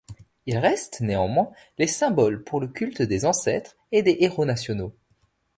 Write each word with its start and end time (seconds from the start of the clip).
Il 0.47 0.57
reste, 0.57 1.01
néanmoins, 1.01 1.51
les 1.77 1.85
symboles 1.85 2.43
pour 2.43 2.59
le 2.59 2.67
culte 2.67 3.03
des 3.03 3.23
ancêtres 3.25 3.75
et 3.91 4.01
des 4.01 4.17
héros 4.21 4.45
nationaux. 4.45 4.95